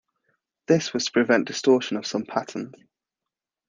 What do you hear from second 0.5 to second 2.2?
This was to prevent distortion of